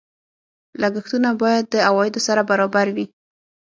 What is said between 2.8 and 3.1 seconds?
وي.